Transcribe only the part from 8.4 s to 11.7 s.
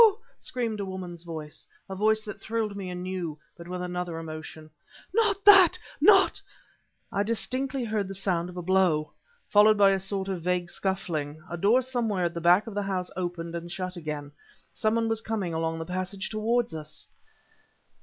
of a blow. Followed a sort of vague scuffling. A